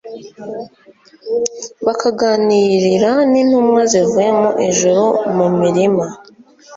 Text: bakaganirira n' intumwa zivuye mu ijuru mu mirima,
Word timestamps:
bakaganirira 1.85 3.11
n' 3.31 3.37
intumwa 3.41 3.81
zivuye 3.91 4.29
mu 4.39 4.49
ijuru 4.67 5.03
mu 5.35 5.47
mirima, 5.59 6.05